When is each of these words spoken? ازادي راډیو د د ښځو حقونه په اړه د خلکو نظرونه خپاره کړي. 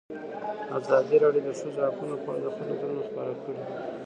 ازادي 0.77 1.15
راډیو 1.23 1.43
د 1.45 1.49
د 1.55 1.57
ښځو 1.59 1.81
حقونه 1.87 2.15
په 2.25 2.29
اړه 2.31 2.39
د 2.43 2.47
خلکو 2.55 2.67
نظرونه 2.69 3.01
خپاره 3.09 3.33
کړي. 3.43 3.61